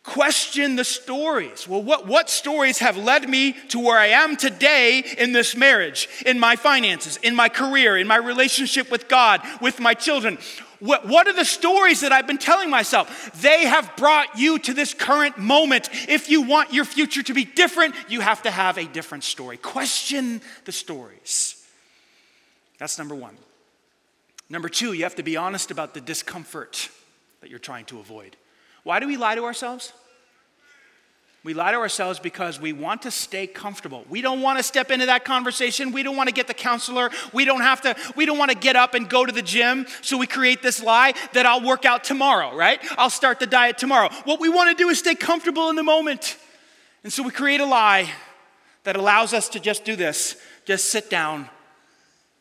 [0.03, 1.69] Question the stories.
[1.69, 6.09] Well, what, what stories have led me to where I am today in this marriage,
[6.25, 10.39] in my finances, in my career, in my relationship with God, with my children?
[10.79, 13.31] What, what are the stories that I've been telling myself?
[13.43, 15.91] They have brought you to this current moment.
[16.09, 19.59] If you want your future to be different, you have to have a different story.
[19.59, 21.63] Question the stories.
[22.79, 23.37] That's number one.
[24.49, 26.89] Number two, you have to be honest about the discomfort
[27.43, 28.37] that you're trying to avoid.
[28.83, 29.93] Why do we lie to ourselves?
[31.43, 34.05] We lie to ourselves because we want to stay comfortable.
[34.11, 35.90] We don't want to step into that conversation.
[35.90, 37.11] We don't want to get the counselor.
[37.33, 39.87] We don't have to, we don't want to get up and go to the gym.
[40.03, 42.79] So we create this lie that I'll work out tomorrow, right?
[42.99, 44.11] I'll start the diet tomorrow.
[44.25, 46.37] What we want to do is stay comfortable in the moment.
[47.05, 48.11] And so we create a lie
[48.85, 51.49] that allows us to just do this just sit down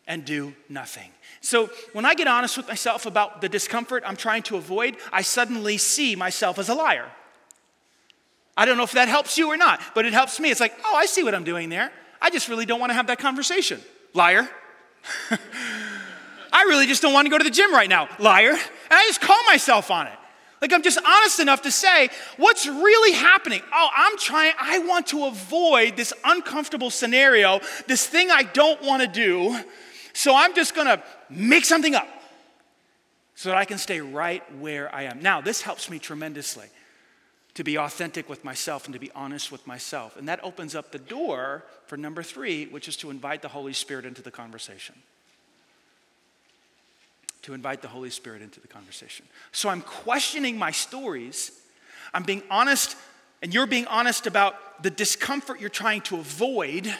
[0.08, 1.10] and do nothing.
[1.42, 5.22] So when I get honest with myself about the discomfort I'm trying to avoid, I
[5.22, 7.10] suddenly see myself as a liar.
[8.58, 10.52] I don't know if that helps you or not, but it helps me.
[10.52, 11.92] It's like, oh, I see what I'm doing there.
[12.22, 13.80] I just really don't want to have that conversation.
[14.14, 14.50] Liar.
[16.52, 18.10] I really just don't want to go to the gym right now.
[18.20, 18.52] Liar.
[18.52, 18.60] And
[18.92, 20.14] I just call myself on it.
[20.62, 23.62] Like I'm just honest enough to say what's really happening.
[23.74, 29.02] Oh, I'm trying, I want to avoid this uncomfortable scenario, this thing I don't want
[29.02, 29.58] to do.
[30.20, 32.06] So I'm just going to make something up
[33.36, 35.22] so that I can stay right where I am.
[35.22, 36.68] Now, this helps me tremendously
[37.54, 40.18] to be authentic with myself and to be honest with myself.
[40.18, 43.72] And that opens up the door for number three, which is to invite the Holy
[43.72, 44.94] Spirit into the conversation.
[47.44, 49.26] To invite the Holy Spirit into the conversation.
[49.54, 51.58] So I'm questioning my stories.
[52.14, 52.98] I'm being honest,
[53.42, 56.94] and you're being honest about the discomfort you're trying to avoid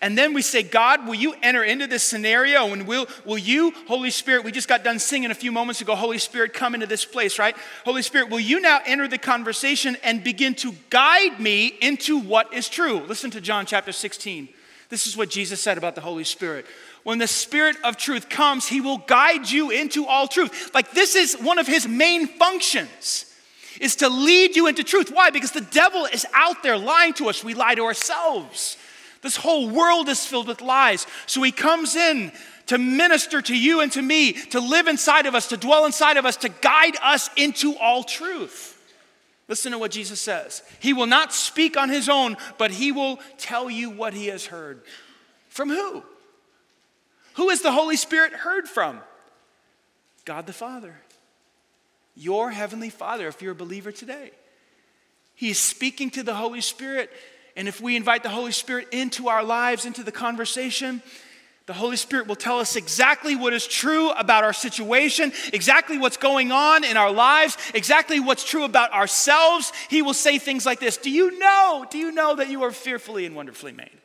[0.00, 2.72] and then we say, God, will you enter into this scenario?
[2.72, 5.94] And will, will you, Holy Spirit, we just got done singing a few moments ago,
[5.94, 7.56] Holy Spirit, come into this place, right?
[7.84, 12.52] Holy Spirit, will you now enter the conversation and begin to guide me into what
[12.54, 13.00] is true?
[13.00, 14.48] Listen to John chapter 16.
[14.88, 16.66] This is what Jesus said about the Holy Spirit.
[17.02, 20.70] When the Spirit of truth comes, he will guide you into all truth.
[20.74, 23.26] Like this is one of his main functions
[23.80, 25.10] is to lead you into truth.
[25.10, 25.30] Why?
[25.30, 27.42] Because the devil is out there lying to us.
[27.42, 28.76] We lie to ourselves.
[29.22, 31.06] This whole world is filled with lies.
[31.26, 32.32] So he comes in
[32.66, 36.16] to minister to you and to me, to live inside of us, to dwell inside
[36.16, 38.68] of us, to guide us into all truth.
[39.48, 40.62] Listen to what Jesus says.
[40.80, 44.46] He will not speak on his own, but he will tell you what he has
[44.46, 44.82] heard.
[45.48, 46.02] From who?
[47.34, 49.00] Who is the Holy Spirit heard from?
[50.24, 50.96] God the Father.
[52.16, 54.30] Your heavenly Father, if you're a believer today.
[55.34, 57.10] He is speaking to the Holy Spirit
[57.56, 61.02] and if we invite the Holy Spirit into our lives, into the conversation,
[61.66, 66.16] the Holy Spirit will tell us exactly what is true about our situation, exactly what's
[66.16, 69.72] going on in our lives, exactly what's true about ourselves.
[69.88, 71.86] He will say things like this Do you know?
[71.88, 74.01] Do you know that you are fearfully and wonderfully made?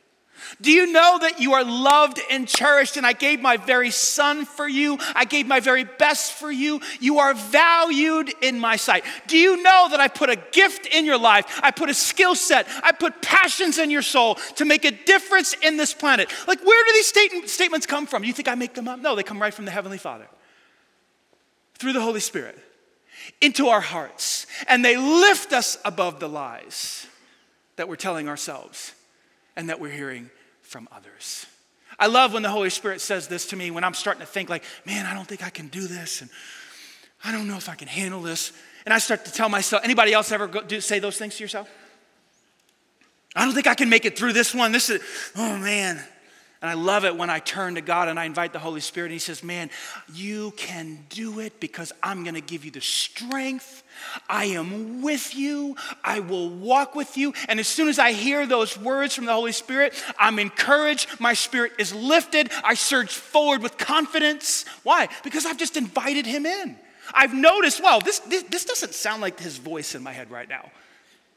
[0.60, 2.96] Do you know that you are loved and cherished?
[2.96, 4.98] And I gave my very son for you.
[5.14, 6.80] I gave my very best for you.
[7.00, 9.04] You are valued in my sight.
[9.26, 11.60] Do you know that I put a gift in your life?
[11.62, 12.66] I put a skill set.
[12.82, 16.30] I put passions in your soul to make a difference in this planet.
[16.46, 18.24] Like, where do these state- statements come from?
[18.24, 19.00] You think I make them up?
[19.00, 20.28] No, they come right from the Heavenly Father
[21.74, 22.58] through the Holy Spirit
[23.40, 24.46] into our hearts.
[24.66, 27.06] And they lift us above the lies
[27.76, 28.94] that we're telling ourselves
[29.58, 30.30] and that we're hearing
[30.62, 31.44] from others.
[31.98, 34.48] I love when the Holy Spirit says this to me when I'm starting to think,
[34.48, 36.30] like, man, I don't think I can do this, and
[37.24, 38.52] I don't know if I can handle this.
[38.86, 41.44] And I start to tell myself, anybody else ever go, do, say those things to
[41.44, 41.68] yourself?
[43.34, 44.70] I don't think I can make it through this one.
[44.70, 45.02] This is,
[45.36, 46.00] oh man.
[46.60, 49.06] And I love it when I turn to God and I invite the Holy Spirit,
[49.06, 49.70] and He says, Man,
[50.12, 53.84] you can do it because I'm going to give you the strength.
[54.28, 55.76] I am with you.
[56.02, 57.32] I will walk with you.
[57.48, 61.20] And as soon as I hear those words from the Holy Spirit, I'm encouraged.
[61.20, 62.50] My spirit is lifted.
[62.64, 64.64] I surge forward with confidence.
[64.82, 65.08] Why?
[65.22, 66.76] Because I've just invited Him in.
[67.14, 70.48] I've noticed, well, this, this, this doesn't sound like His voice in my head right
[70.48, 70.70] now.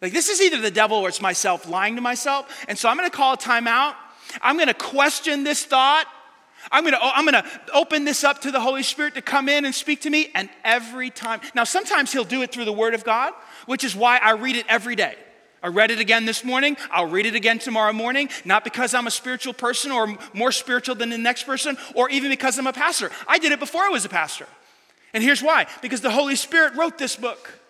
[0.01, 2.65] Like, this is either the devil or it's myself lying to myself.
[2.67, 3.93] And so I'm going to call a timeout.
[4.41, 6.05] I'm going to question this thought.
[6.71, 9.21] I'm going to oh, I'm going to open this up to the Holy Spirit to
[9.21, 11.41] come in and speak to me and every time.
[11.55, 13.34] Now sometimes he'll do it through the word of God,
[13.65, 15.15] which is why I read it every day.
[15.63, 16.75] I read it again this morning.
[16.89, 20.95] I'll read it again tomorrow morning, not because I'm a spiritual person or more spiritual
[20.95, 23.12] than the next person or even because I'm a pastor.
[23.27, 24.47] I did it before I was a pastor.
[25.13, 27.61] And here's why because the Holy Spirit wrote this book.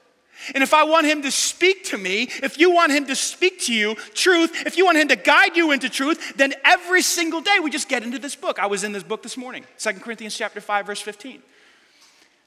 [0.53, 3.61] And if I want him to speak to me, if you want him to speak
[3.61, 7.41] to you truth, if you want him to guide you into truth, then every single
[7.41, 8.59] day we just get into this book.
[8.59, 11.41] I was in this book this morning, 2 Corinthians chapter 5 verse 15.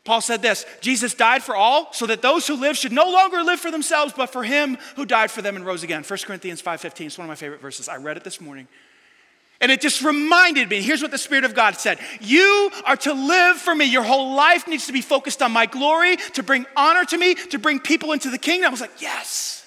[0.05, 3.43] Paul said this, Jesus died for all so that those who live should no longer
[3.43, 6.03] live for themselves but for him who died for them and rose again.
[6.03, 7.89] 1 Corinthians 5:15 is one of my favorite verses.
[7.89, 8.69] I read it this morning.
[9.61, 13.13] And it just reminded me here's what the Spirit of God said You are to
[13.13, 13.85] live for me.
[13.87, 17.35] Your whole life needs to be focused on my glory, to bring honor to me,
[17.35, 18.69] to bring people into the kingdom.
[18.69, 19.61] I was like, Yes.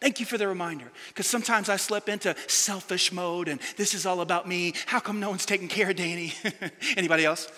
[0.00, 0.92] Thank you for the reminder.
[1.08, 4.74] Because sometimes I slip into selfish mode and this is all about me.
[4.86, 6.34] How come no one's taking care of Danny?
[6.96, 7.48] Anybody else?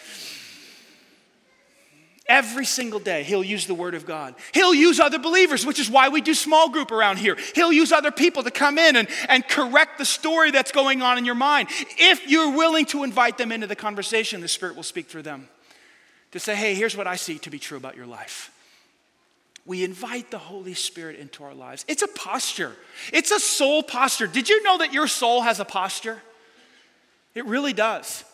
[2.30, 4.36] Every single day, he'll use the word of God.
[4.54, 7.36] He'll use other believers, which is why we do small group around here.
[7.56, 11.18] He'll use other people to come in and, and correct the story that's going on
[11.18, 11.70] in your mind.
[11.98, 15.48] If you're willing to invite them into the conversation, the Spirit will speak through them
[16.30, 18.52] to say, hey, here's what I see to be true about your life.
[19.66, 21.84] We invite the Holy Spirit into our lives.
[21.88, 22.76] It's a posture,
[23.12, 24.28] it's a soul posture.
[24.28, 26.22] Did you know that your soul has a posture?
[27.34, 28.24] It really does.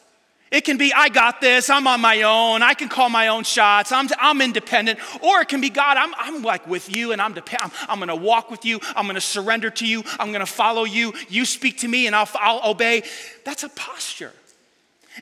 [0.50, 3.42] It can be, I got this, I'm on my own, I can call my own
[3.42, 5.00] shots, I'm, I'm independent.
[5.20, 7.98] Or it can be, God, I'm, I'm like with you and I'm, dep- I'm, I'm
[7.98, 11.78] gonna walk with you, I'm gonna surrender to you, I'm gonna follow you, you speak
[11.78, 13.02] to me and I'll, I'll obey.
[13.44, 14.32] That's a posture.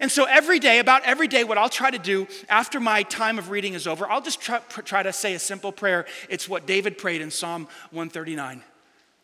[0.00, 3.38] And so every day, about every day, what I'll try to do after my time
[3.38, 6.04] of reading is over, I'll just try, try to say a simple prayer.
[6.28, 8.62] It's what David prayed in Psalm 139,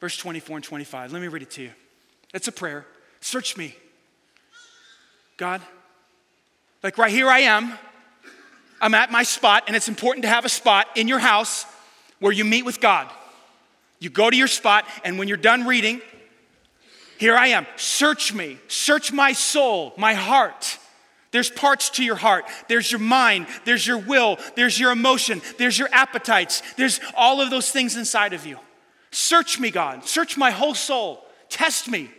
[0.00, 1.12] verse 24 and 25.
[1.12, 1.72] Let me read it to you.
[2.32, 2.86] It's a prayer.
[3.20, 3.74] Search me.
[5.36, 5.60] God,
[6.83, 7.73] like right here I am.
[8.81, 11.66] I'm at my spot, and it's important to have a spot in your house
[12.19, 13.11] where you meet with God.
[13.99, 16.01] You go to your spot, and when you're done reading,
[17.19, 17.66] here I am.
[17.77, 20.79] Search me, search my soul, my heart.
[21.33, 22.47] There's parts to your heart.
[22.69, 23.47] There's your mind.
[23.64, 24.38] There's your will.
[24.57, 25.43] There's your emotion.
[25.59, 26.62] There's your appetites.
[26.77, 28.59] There's all of those things inside of you.
[29.12, 30.05] Search me, God.
[30.05, 31.25] Search my whole soul.
[31.49, 32.11] Test me.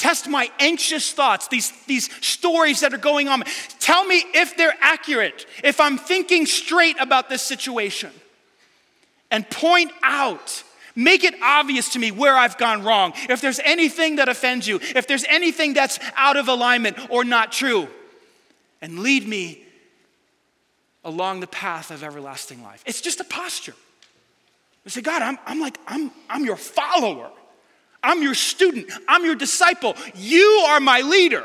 [0.00, 3.42] Test my anxious thoughts, these, these stories that are going on.
[3.80, 8.10] Tell me if they're accurate, if I'm thinking straight about this situation.
[9.30, 10.64] And point out,
[10.96, 13.12] make it obvious to me where I've gone wrong.
[13.28, 17.52] If there's anything that offends you, if there's anything that's out of alignment or not
[17.52, 17.86] true,
[18.80, 19.62] and lead me
[21.04, 22.82] along the path of everlasting life.
[22.86, 23.74] It's just a posture.
[24.86, 27.30] I say, God, I'm, I'm like, I'm, I'm your follower.
[28.02, 28.90] I'm your student.
[29.06, 29.96] I'm your disciple.
[30.14, 31.44] You are my leader.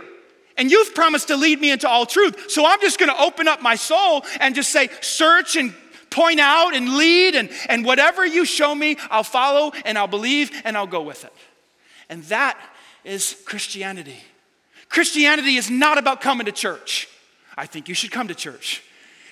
[0.58, 2.50] And you've promised to lead me into all truth.
[2.50, 5.74] So I'm just going to open up my soul and just say, search and
[6.10, 7.36] point out and lead.
[7.36, 11.26] And, and whatever you show me, I'll follow and I'll believe and I'll go with
[11.26, 11.34] it.
[12.10, 12.58] And that
[13.04, 14.18] is Christianity.
[14.88, 17.10] Christianity is not about coming to church.
[17.58, 18.82] I think you should come to church.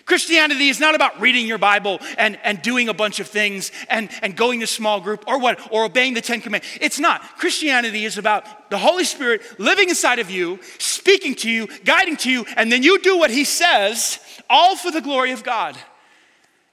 [0.06, 4.10] Christianity is not about reading your Bible and, and doing a bunch of things and,
[4.22, 6.78] and going to small group or what, or obeying the Ten Commandments.
[6.82, 7.22] It's not.
[7.38, 12.30] Christianity is about the Holy Spirit living inside of you, speaking to you, guiding to
[12.30, 15.78] you, and then you do what He says, all for the glory of God.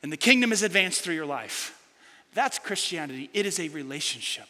[0.02, 1.76] And the kingdom is advanced through your life.
[2.34, 3.30] That's Christianity.
[3.32, 4.46] It is a relationship.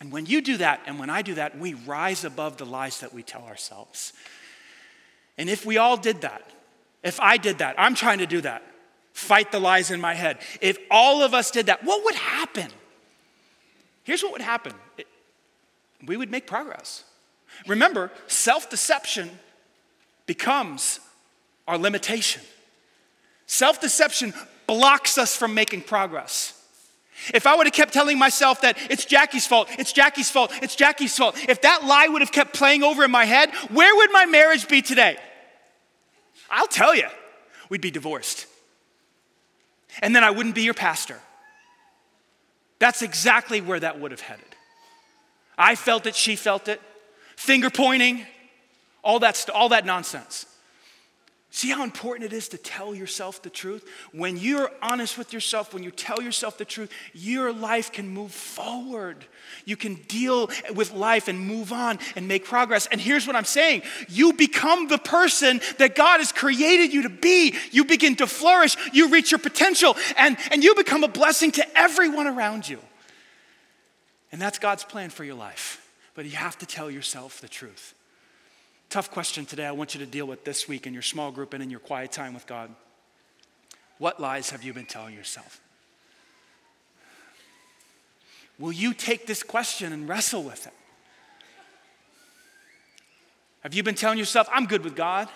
[0.00, 3.00] And when you do that, and when I do that, we rise above the lies
[3.00, 4.12] that we tell ourselves.
[5.36, 6.42] And if we all did that,
[7.02, 8.62] if I did that, I'm trying to do that,
[9.12, 10.38] fight the lies in my head.
[10.60, 12.68] If all of us did that, what would happen?
[14.04, 15.06] Here's what would happen it,
[16.04, 17.04] we would make progress.
[17.66, 19.30] Remember, self deception
[20.26, 21.00] becomes
[21.66, 22.42] our limitation.
[23.46, 24.32] Self deception
[24.66, 26.56] blocks us from making progress.
[27.34, 30.74] If I would have kept telling myself that it's Jackie's fault, it's Jackie's fault, it's
[30.74, 34.10] Jackie's fault, if that lie would have kept playing over in my head, where would
[34.10, 35.18] my marriage be today?
[36.50, 37.08] I'll tell you,
[37.68, 38.46] we'd be divorced.
[40.02, 41.18] And then I wouldn't be your pastor.
[42.78, 44.44] That's exactly where that would have headed.
[45.56, 46.80] I felt it, she felt it,
[47.36, 48.26] finger pointing,
[49.04, 50.46] all that, all that nonsense.
[51.52, 53.84] See how important it is to tell yourself the truth?
[54.12, 58.30] When you're honest with yourself, when you tell yourself the truth, your life can move
[58.30, 59.24] forward.
[59.64, 62.86] You can deal with life and move on and make progress.
[62.86, 67.08] And here's what I'm saying you become the person that God has created you to
[67.08, 67.56] be.
[67.72, 71.78] You begin to flourish, you reach your potential, and, and you become a blessing to
[71.78, 72.78] everyone around you.
[74.30, 75.84] And that's God's plan for your life.
[76.14, 77.94] But you have to tell yourself the truth.
[78.90, 81.54] Tough question today I want you to deal with this week in your small group
[81.54, 82.74] and in your quiet time with God.
[83.98, 85.60] What lies have you been telling yourself?
[88.58, 90.72] Will you take this question and wrestle with it?
[93.60, 95.28] Have you been telling yourself, I'm good with God,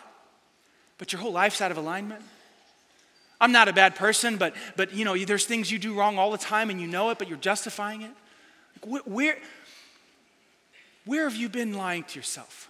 [0.98, 2.22] but your whole life's out of alignment?
[3.40, 6.32] I'm not a bad person, but, but you know, there's things you do wrong all
[6.32, 8.10] the time and you know it, but you're justifying it.
[9.06, 9.38] Where,
[11.04, 12.68] where have you been lying to yourself?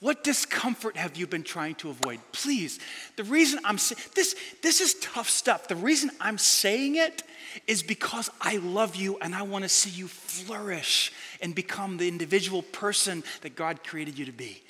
[0.00, 2.20] What discomfort have you been trying to avoid?
[2.32, 2.80] Please,
[3.16, 5.68] the reason I'm saying this, this is tough stuff.
[5.68, 7.22] The reason I'm saying it
[7.66, 12.08] is because I love you and I want to see you flourish and become the
[12.08, 14.62] individual person that God created you to be.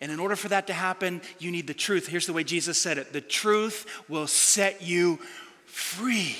[0.00, 2.06] And in order for that to happen, you need the truth.
[2.06, 5.18] Here's the way Jesus said it the truth will set you
[5.64, 6.36] free.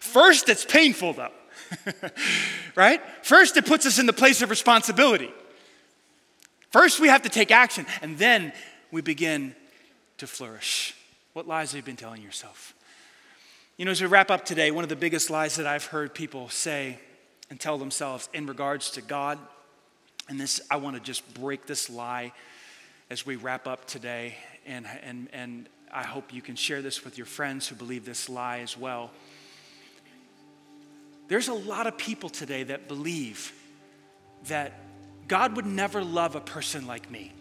[0.00, 1.32] First, it's painful though,
[2.74, 3.00] right?
[3.22, 5.32] First, it puts us in the place of responsibility.
[6.70, 8.52] First, we have to take action, and then
[8.90, 9.54] we begin
[10.18, 10.94] to flourish.
[11.32, 12.74] What lies have you been telling yourself?
[13.78, 16.14] You know, as we wrap up today, one of the biggest lies that I've heard
[16.14, 16.98] people say
[17.48, 19.38] and tell themselves in regards to God,
[20.28, 22.32] and this, I want to just break this lie
[23.08, 24.34] as we wrap up today,
[24.66, 28.28] and, and, and I hope you can share this with your friends who believe this
[28.28, 29.10] lie as well.
[31.28, 33.52] There's a lot of people today that believe
[34.48, 34.72] that
[35.28, 37.32] God would never love a person like me.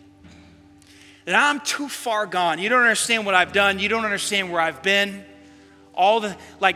[1.25, 2.59] That I'm too far gone.
[2.59, 3.79] You don't understand what I've done.
[3.79, 5.25] You don't understand where I've been.
[5.93, 6.75] All the, like,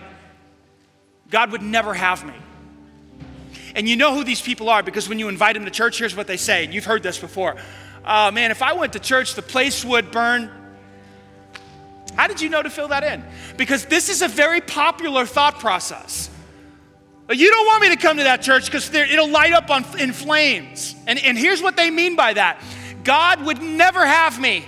[1.30, 2.34] God would never have me.
[3.76, 6.16] And you know who these people are because when you invite them to church, here's
[6.16, 6.66] what they say.
[6.66, 7.56] And you've heard this before.
[8.06, 10.50] Oh, man, if I went to church, the place would burn.
[12.16, 13.24] How did you know to fill that in?
[13.58, 16.30] Because this is a very popular thought process.
[17.32, 20.14] You don't want me to come to that church because it'll light up on, in
[20.14, 20.96] flames.
[21.08, 22.62] And, and here's what they mean by that
[23.04, 24.66] God would never have me.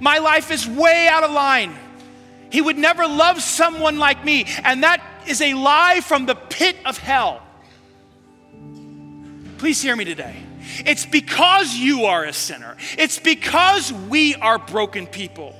[0.00, 1.74] My life is way out of line.
[2.50, 4.46] He would never love someone like me.
[4.64, 7.40] And that is a lie from the pit of hell.
[9.58, 10.36] Please hear me today.
[10.84, 15.54] It's because you are a sinner, it's because we are broken people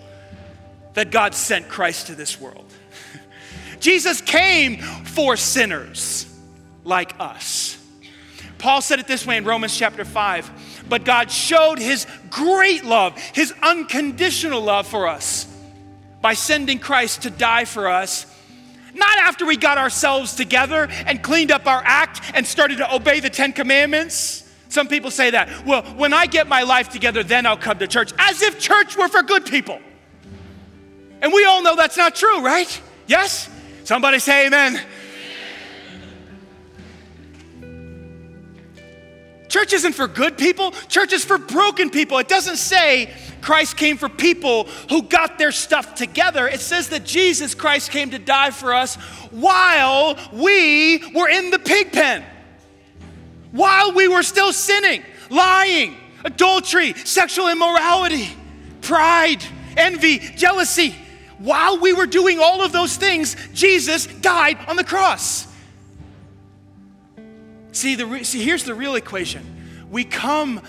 [0.95, 2.67] that God sent Christ to this world.
[3.81, 4.83] Jesus came
[5.15, 6.27] for sinners
[6.85, 7.79] like us.
[8.59, 13.19] Paul said it this way in Romans chapter 5 But God showed his great love,
[13.19, 15.47] his unconditional love for us
[16.21, 18.27] by sending Christ to die for us.
[18.95, 23.21] Not after we got ourselves together and cleaned up our act and started to obey
[23.21, 24.49] the Ten Commandments.
[24.69, 25.67] Some people say that.
[25.67, 28.13] Well, when I get my life together, then I'll come to church.
[28.19, 29.81] As if church were for good people.
[31.21, 32.81] And we all know that's not true, right?
[33.07, 33.49] Yes?
[33.85, 34.81] Somebody say amen.
[39.53, 42.17] Church isn't for good people, church is for broken people.
[42.17, 46.49] It doesn't say Christ came for people who got their stuff together.
[46.49, 48.95] It says that Jesus Christ came to die for us
[49.31, 52.25] while we were in the pig pen,
[53.51, 58.31] while we were still sinning, lying, adultery, sexual immorality,
[58.81, 59.45] pride,
[59.77, 60.95] envy, jealousy.
[61.37, 65.47] While we were doing all of those things, Jesus died on the cross.
[67.73, 69.87] See, the, see, here's the real equation.
[69.91, 70.61] We come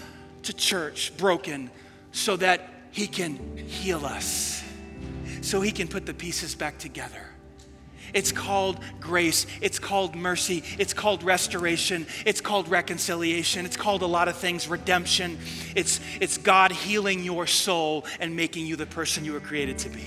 [0.43, 1.69] to church broken
[2.11, 4.63] so that He can heal us,
[5.41, 7.29] so He can put the pieces back together.
[8.13, 9.47] It's called grace.
[9.59, 10.63] It's called mercy.
[10.77, 12.05] It's called restoration.
[12.25, 13.65] It's called reconciliation.
[13.65, 15.39] It's called a lot of things redemption.
[15.75, 19.89] It's, it's God healing your soul and making you the person you were created to
[19.89, 20.05] be.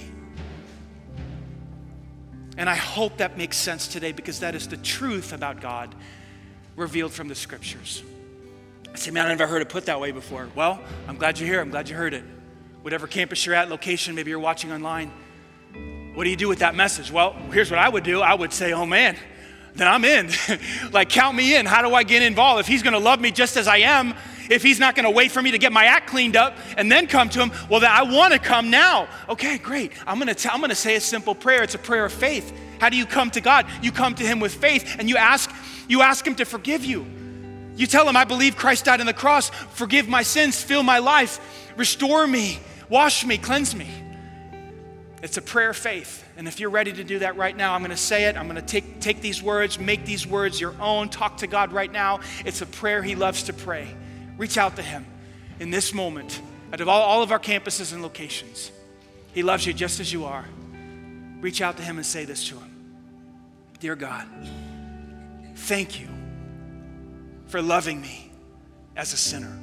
[2.57, 5.95] And I hope that makes sense today because that is the truth about God
[6.77, 8.03] revealed from the scriptures.
[8.93, 10.49] I say, man, I've never heard it put that way before.
[10.55, 11.61] Well, I'm glad you're here.
[11.61, 12.25] I'm glad you heard it.
[12.83, 15.11] Whatever campus you're at, location, maybe you're watching online.
[16.15, 17.11] What do you do with that message?
[17.11, 19.17] Well, here's what I would do I would say, oh man,
[19.75, 20.31] then I'm in.
[20.93, 21.67] like, count me in.
[21.67, 22.61] How do I get involved?
[22.61, 24.15] If he's gonna love me just as I am,
[24.49, 27.07] if he's not gonna wait for me to get my act cleaned up and then
[27.07, 29.09] come to him, well, then I wanna come now.
[29.29, 29.93] Okay, great.
[30.07, 31.63] I'm gonna, t- I'm gonna say a simple prayer.
[31.63, 32.51] It's a prayer of faith.
[32.81, 33.67] How do you come to God?
[33.83, 35.51] You come to him with faith and you ask,
[35.89, 37.07] you ask Him to forgive you.
[37.77, 39.51] You tell Him, I believe Christ died on the cross.
[39.51, 41.41] Forgive my sins, fill my life,
[41.77, 42.59] restore me,
[42.89, 43.89] wash me, cleanse me.
[45.23, 46.25] It's a prayer of faith.
[46.37, 48.37] And if you're ready to do that right now, I'm going to say it.
[48.37, 51.09] I'm going to take, take these words, make these words your own.
[51.09, 52.21] Talk to God right now.
[52.45, 53.89] It's a prayer He loves to pray.
[54.37, 55.07] Reach out to Him
[55.59, 56.41] in this moment
[56.73, 58.71] out of all, all of our campuses and locations.
[59.33, 60.45] He loves you just as you are.
[61.41, 62.71] Reach out to Him and say this to Him
[63.81, 64.27] Dear God,
[65.57, 66.09] Thank you
[67.49, 68.31] for loving me
[68.95, 69.59] as a sinner.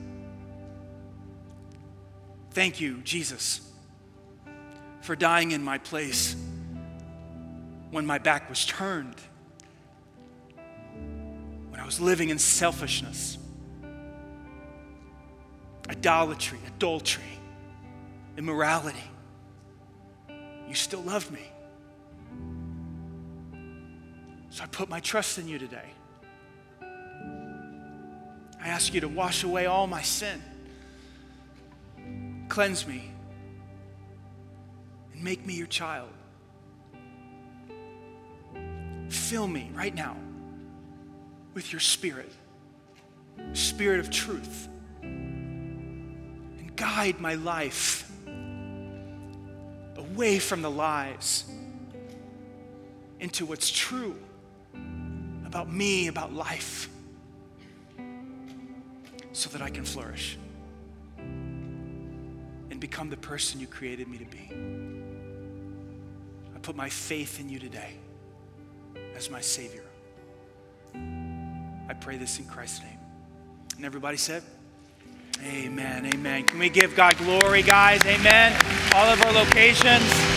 [2.52, 3.62] Thank you, Jesus,
[5.02, 6.36] for dying in my place
[7.92, 9.16] when my back was turned,
[11.70, 13.38] when I was living in selfishness,
[15.90, 17.24] idolatry, adultery,
[18.38, 18.98] immorality.
[20.68, 21.53] You still love me.
[24.54, 25.90] So I put my trust in you today.
[28.62, 30.40] I ask you to wash away all my sin,
[32.50, 33.12] cleanse me,
[35.12, 36.10] and make me your child.
[39.10, 40.16] Fill me right now
[41.56, 42.32] with your spirit.
[43.54, 44.68] Spirit of truth,
[45.02, 48.08] and guide my life
[49.98, 51.46] away from the lies
[53.20, 54.16] into what's true
[55.54, 56.90] about me, about life,
[59.34, 60.36] so that I can flourish
[61.20, 64.50] and become the person you created me to be.
[66.56, 67.92] I put my faith in you today
[69.16, 69.84] as my Savior.
[70.96, 72.98] I pray this in Christ's name.
[73.76, 74.42] And everybody said,
[75.44, 76.08] Amen.
[76.16, 76.46] Amen.
[76.46, 78.04] Can we give God glory, guys?
[78.08, 78.60] Amen.
[78.96, 80.33] All of our locations.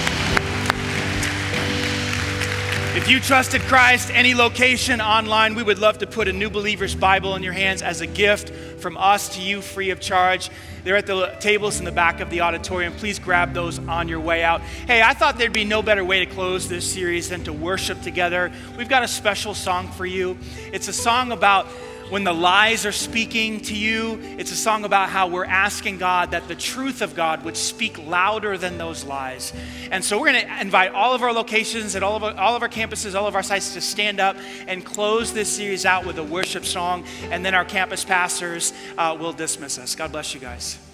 [2.97, 6.94] If you trusted Christ, any location online, we would love to put a New Believer's
[6.94, 8.49] Bible in your hands as a gift
[8.80, 10.49] from us to you free of charge.
[10.82, 12.94] They're at the tables in the back of the auditorium.
[12.94, 14.62] Please grab those on your way out.
[14.62, 18.01] Hey, I thought there'd be no better way to close this series than to worship
[18.01, 18.51] together.
[18.78, 20.38] We've got a special song for you.
[20.72, 21.66] It's a song about
[22.11, 26.30] when the lies are speaking to you, it's a song about how we're asking God
[26.30, 29.52] that the truth of God would speak louder than those lies.
[29.90, 32.54] And so we're going to invite all of our locations at all of our, all
[32.54, 34.36] of our campuses, all of our sites to stand up
[34.68, 37.04] and close this series out with a worship song.
[37.30, 39.94] And then our campus pastors uh, will dismiss us.
[39.94, 40.86] God bless you guys.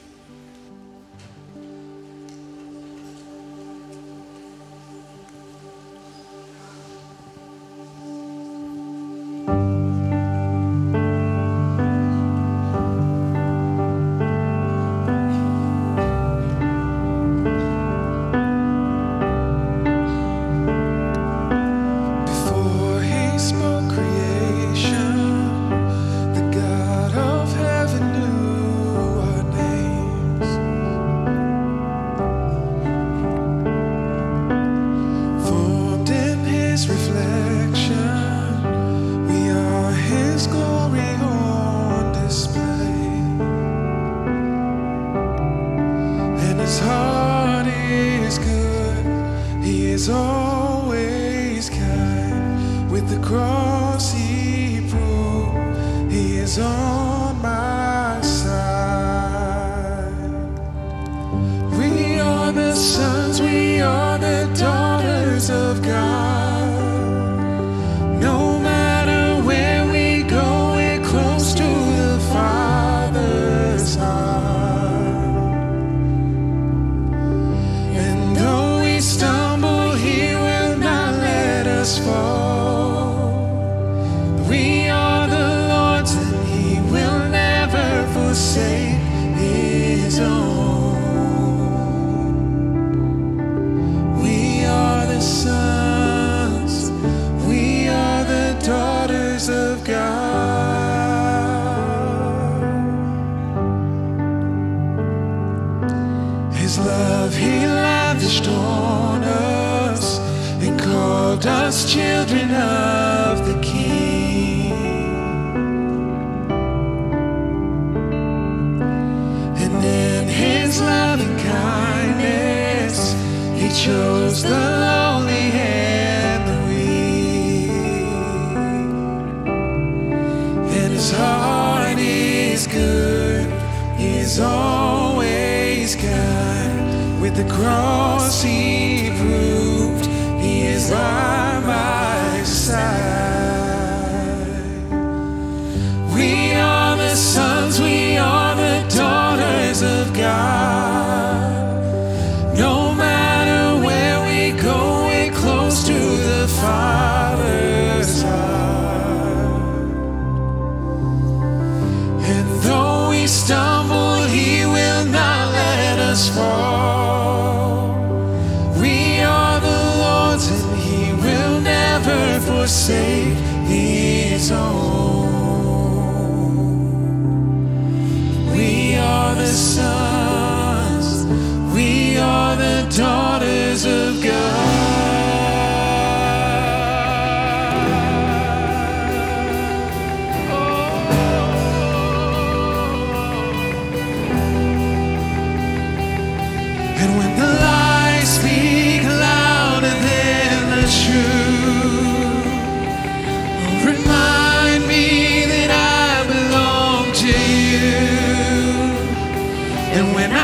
[123.87, 124.72] Remind me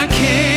[0.01, 0.48] I can't.